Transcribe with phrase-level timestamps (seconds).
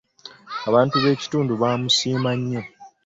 [0.69, 2.61] Abantu b'ekitundu baamusiima nnyo.